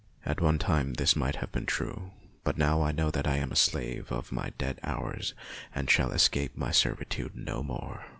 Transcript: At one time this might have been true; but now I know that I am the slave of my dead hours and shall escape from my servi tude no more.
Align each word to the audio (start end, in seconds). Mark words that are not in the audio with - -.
At 0.25 0.41
one 0.41 0.57
time 0.57 0.93
this 0.95 1.15
might 1.15 1.35
have 1.35 1.51
been 1.51 1.67
true; 1.67 2.09
but 2.43 2.57
now 2.57 2.81
I 2.81 2.91
know 2.91 3.11
that 3.11 3.27
I 3.27 3.35
am 3.35 3.49
the 3.49 3.55
slave 3.55 4.11
of 4.11 4.31
my 4.31 4.49
dead 4.57 4.79
hours 4.81 5.35
and 5.75 5.87
shall 5.91 6.11
escape 6.11 6.53
from 6.53 6.61
my 6.61 6.71
servi 6.71 7.05
tude 7.05 7.35
no 7.35 7.61
more. 7.61 8.07